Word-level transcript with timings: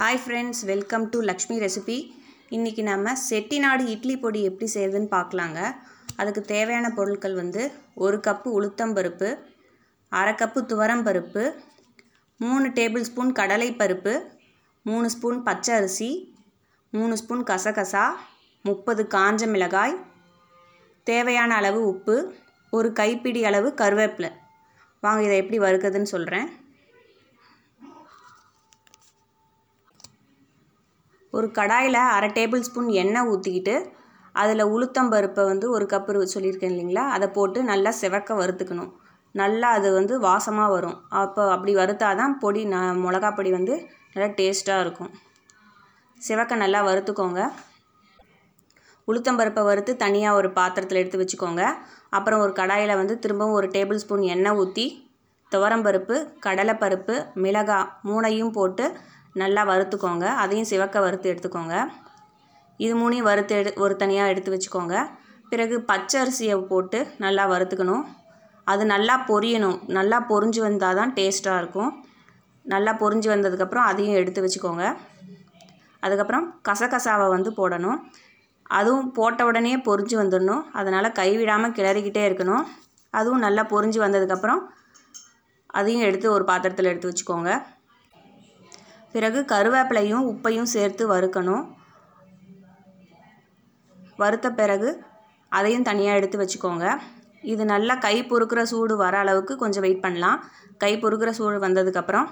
Hi 0.00 0.20
friends 0.20 0.60
welcome 0.68 1.02
to 1.12 1.18
Lakshmi 1.28 1.56
recipe 1.62 1.96
இன்றைக்கி 2.56 2.82
நம்ம 2.82 3.12
செட்டிநாடு 3.24 3.82
இட்லி 3.94 4.14
பொடி 4.22 4.40
எப்படி 4.48 4.66
செய்யுதுன்னு 4.74 5.08
பார்க்கலாங்க. 5.16 5.58
அதுக்கு 6.20 6.42
தேவையான 6.52 6.86
பொருட்கள் 6.98 7.34
வந்து 7.40 7.62
ஒரு 8.04 8.18
கப்பு 8.26 8.48
உளுத்தம்பருப்பு 8.58 9.28
அரை 10.12 10.32
கப்பு 10.42 10.60
துவரம்பருப்பு 10.70 11.42
மூணு 12.40 12.68
டேபிள் 12.78 13.04
ஸ்பூன் 13.08 13.32
கடலைப்பருப்பு 13.40 14.14
மூணு 14.86 15.10
ஸ்பூன் 15.16 15.42
பச்சை 15.48 15.74
அரிசி 15.80 16.10
மூணு 16.92 17.16
ஸ்பூன் 17.22 17.44
கசகசா 17.52 18.06
முப்பது 18.64 19.04
காஞ்ச 19.16 19.50
மிளகாய் 19.54 19.96
தேவையான 21.06 21.58
அளவு 21.60 21.82
உப்பு 21.92 22.16
ஒரு 22.72 22.90
கைப்பிடி 23.02 23.42
அளவு 23.50 23.70
கருவேப்பிலை. 23.82 24.32
வாங்க 25.02 25.22
இதை 25.28 25.36
எப்படி 25.44 25.60
வறுக்குதுன்னு 25.66 26.14
சொல்கிறேன் 26.16 26.48
ஒரு 31.32 31.46
கடாயில் 31.58 32.00
அரை 32.16 32.28
டேபிள் 32.38 32.64
ஸ்பூன் 32.68 32.88
எண்ணெய் 33.02 33.28
ஊற்றிக்கிட்டு 33.32 33.74
அதில் 34.34 34.70
உளுத்தம்பருப்பை 34.74 35.44
வந்து 35.52 35.66
ஒரு 35.76 35.84
கப்பு 35.92 36.26
சொல்லியிருக்கேன் 36.34 36.72
இல்லைங்களா? 36.74 37.04
அதை 37.14 37.26
போட்டு 37.36 37.58
நல்லா 37.70 37.90
செவக்க 38.02 38.34
வறுத்துக்கணும். 38.40 38.90
நல்லா 39.34 39.68
அது 39.78 39.88
வந்து 39.96 40.14
வாசமாக 40.28 40.74
வரும். 40.74 40.96
அப்போ 41.22 41.42
அப்படி 41.54 41.72
வறுத்தால் 41.80 42.20
தான் 42.20 42.32
பொடி 42.38 42.62
ந 42.64 42.78
மிளகா 43.04 43.30
பொடி 43.34 43.50
வந்து 43.58 43.74
நல்லா 44.12 44.28
டேஸ்ட்டாக 44.38 44.84
இருக்கும். 44.84 45.10
சிவக்க 46.20 46.56
நல்லா 46.62 46.80
வறுத்துக்கோங்க. 46.88 47.40
உளுத்தம்பருப்பை 49.08 49.62
வறுத்து 49.68 49.92
தனியாக 49.96 50.38
ஒரு 50.40 50.48
பாத்திரத்தில் 50.58 51.00
எடுத்து 51.02 51.20
வச்சுக்கோங்க. 51.20 51.62
அப்புறம் 52.16 52.42
ஒரு 52.44 52.52
கடாயில் 52.60 53.00
வந்து 53.00 53.14
திரும்பவும் 53.18 53.58
ஒரு 53.60 53.68
டேபிள் 53.76 54.02
ஸ்பூன் 54.02 54.24
எண்ணெய் 54.34 54.58
ஊற்றி 54.62 54.86
துவரம்பருப்பு 55.52 56.16
கடலைப்பருப்பு 56.46 57.14
மிளகாய் 57.44 57.88
மூணையும் 58.08 58.52
போட்டு 58.58 58.84
நல்லா 59.34 59.62
வறுத்துக்கோங்க. 59.70 60.26
அதையும் 60.42 60.70
சிவக்க 60.72 61.00
வறுத்து 61.00 61.30
எடுத்துக்கோங்க. 61.32 61.74
இது 62.84 62.92
மூணையும் 63.00 63.28
வறுத்து 63.30 63.54
எடு 63.60 63.70
ஒரு 63.84 63.96
தனியாக 63.96 64.32
எடுத்து 64.32 64.52
வச்சுக்கோங்க. 64.54 64.94
பிறகு 65.50 65.76
பச்சை 65.90 66.16
அரிசியை 66.20 66.56
போட்டு 66.70 66.98
நல்லா 67.24 67.44
வறுத்துக்கணும். 67.52 68.04
அது 68.66 68.82
நல்லா 68.94 69.14
பொரியணும். 69.30 69.78
நல்லா 69.98 70.18
பொரிஞ்சு 70.30 70.60
வந்தால் 70.66 70.98
தான் 71.00 71.12
டேஸ்ட்டாக 71.18 71.60
இருக்கும். 71.62 71.90
நல்லா 72.64 72.92
பொரிஞ்சு 73.02 73.28
வந்ததுக்கப்புறம் 73.34 73.88
அதையும் 73.90 74.18
எடுத்து 74.20 74.40
வச்சுக்கோங்க. 74.44 74.84
அதுக்கப்புறம் 76.02 76.44
கசகசாவை 76.68 77.28
வந்து 77.36 77.50
போடணும். 77.60 77.98
அதுவும் 78.78 79.12
போட்ட 79.12 79.44
உடனே 79.44 79.76
பொரிஞ்சு 79.88 80.16
வந்துடணும். 80.22 80.62
அதனால் 80.72 81.16
கைவிடாமல் 81.20 81.74
கிளறிக்கிட்டே 81.78 82.22
இருக்கணும். 82.28 82.64
அதுவும் 83.10 83.44
நல்லா 83.46 83.62
பொரிஞ்சு 83.72 83.98
வந்ததுக்கப்புறம் 84.06 84.60
அதையும் 85.78 86.06
எடுத்து 86.08 86.32
ஒரு 86.32 86.44
பாத்திரத்தில் 86.44 86.90
எடுத்து 86.92 87.10
வச்சுக்கோங்க. 87.10 87.50
பிறகு 89.14 89.40
கருவேப்பிலையும் 89.52 90.26
உப்பையும் 90.32 90.72
சேர்த்து 90.74 91.04
வறுக்கணும். 91.12 91.64
வறுத்த 94.22 94.48
பிறகு 94.60 94.90
அதையும் 95.52 95.86
தனியாக 95.88 96.18
எடுத்து 96.18 96.38
வச்சுக்கோங்க. 96.42 96.86
இது 97.52 97.62
நல்லா 97.64 97.94
கை 97.94 98.16
பொறுக்கிற 98.30 98.62
சூடு 98.62 98.94
வர 98.96 99.14
அளவுக்கு 99.18 99.56
கொஞ்சம் 99.56 99.84
வெயிட் 99.86 100.04
பண்ணலாம். 100.04 100.38
கை 100.82 100.92
பொறுக்கிற 100.98 101.30
சூடு 101.38 101.58
வந்ததுக்கப்புறம் 101.66 102.28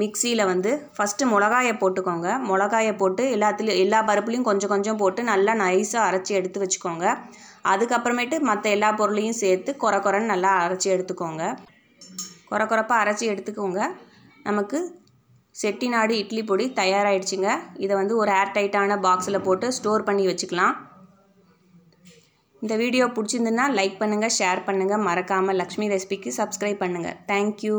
மிக்சியில் 0.00 0.44
வந்து 0.50 0.70
ஃபஸ்ட்டு 0.96 1.28
மிளகாயை 1.32 1.72
போட்டுக்கோங்க. 1.80 2.28
மிளகாயை 2.50 2.92
போட்டு 2.96 3.22
எல்லாத்துலேயும் 3.36 3.82
எல்லா 3.84 3.98
பருப்புலையும் 4.08 4.46
கொஞ்சம் 4.50 4.72
கொஞ்சம் 4.74 4.96
போட்டு 4.96 5.22
நல்லா 5.22 5.54
நைஸாக 5.54 6.06
அரைச்சி 6.08 6.32
எடுத்து 6.38 6.60
வச்சுக்கோங்க. 6.62 7.06
அதுக்கப்புறமேட்டு 7.72 8.36
மற்ற 8.50 8.64
எல்லா 8.76 8.90
பொருளையும் 9.00 9.40
சேர்த்து 9.42 9.70
குறை 9.82 9.98
குறைன்னு 10.06 10.32
நல்லா 10.34 10.52
அரைச்சி 10.64 10.88
எடுத்துக்கோங்க. 10.94 11.42
குறை 12.50 12.66
குறைப்பாக 12.66 13.02
அரைச்சி 13.04 13.26
எடுத்துக்கோங்க. 13.32 13.80
நமக்கு 14.48 14.78
செட்டிநாடு 15.60 16.14
இட்லி 16.22 16.42
பொடி 16.50 16.66
தயாராகிடுச்சிங்க 16.78 17.48
இதை 17.84 17.92
வந்து 18.00 18.14
ஒரு 18.22 18.30
ஏர் 18.38 18.54
டைட்டான 18.56 18.96
பாக்ஸில் 19.06 19.44
போட்டு 19.46 19.66
ஸ்டோர் 19.78 20.06
பண்ணி 20.08 20.24
வச்சுக்கலாம். 20.28 20.76
இந்த 22.62 22.74
வீடியோ 22.82 23.04
பிடிச்சிருந்துன்னா 23.16 23.66
லைக் 23.78 24.00
பண்ணுங்கள் 24.02 24.34
ஷேர் 24.38 24.60
பண்ணுங்கள் 24.68 25.04
மறக்காமல் 25.08 25.58
லக்ஷ்மி 25.60 25.86
ரெசிபிக்கு 25.94 26.32
சப்ஸ்கிரைப் 26.40 26.82
பண்ணுங்கள் 26.84 27.18
தேங்க்யூ. 27.30 27.78